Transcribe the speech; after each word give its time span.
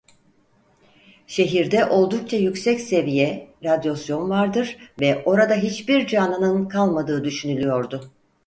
Şehirde 1.27 1.85
oldukça 1.85 2.37
yüksek 2.37 2.81
seviye 2.81 3.47
radyasyon 3.63 4.29
vardır 4.29 4.77
ve 4.99 5.21
orada 5.25 5.53
hiçbir 5.55 6.07
canlının 6.07 6.67
kalmadığı 6.67 7.23
düşünülüyordu. 7.23 8.11